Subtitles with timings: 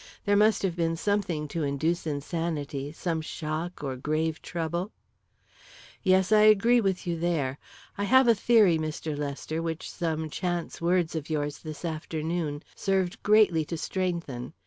[0.25, 4.91] There must have been something to induce insanity some shock or grave trouble."
[6.01, 7.59] "Yes, I agree with you there.
[7.99, 9.15] I have a theory, Mr.
[9.15, 14.53] Lester, which some chance words of yours this afternoon served greatly to strengthen.